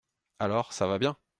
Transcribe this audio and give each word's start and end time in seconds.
Alors, 0.39 0.73
ça 0.73 0.87
va 0.87 0.97
bien!… 0.97 1.15